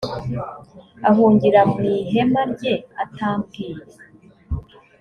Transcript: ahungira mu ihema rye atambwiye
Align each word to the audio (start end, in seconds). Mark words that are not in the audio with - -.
ahungira 1.09 1.61
mu 1.71 1.81
ihema 1.95 2.41
rye 2.53 2.73
atambwiye 3.03 3.83